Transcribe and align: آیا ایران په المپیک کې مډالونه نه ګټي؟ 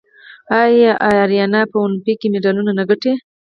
آیا 0.61 0.91
ایران 1.09 1.53
په 1.71 1.77
المپیک 1.83 2.17
کې 2.21 2.27
مډالونه 2.33 2.71
نه 2.79 2.83
ګټي؟ 2.89 3.11